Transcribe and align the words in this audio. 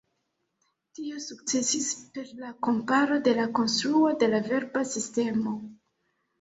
Tio 0.99 1.19
sukcesis 1.25 1.89
per 2.15 2.33
la 2.41 2.51
komparo 2.69 3.21
de 3.29 3.37
la 3.43 3.47
konstruo 3.61 4.13
de 4.25 4.33
la 4.35 4.43
verba 4.51 4.87
sistemo. 4.97 5.59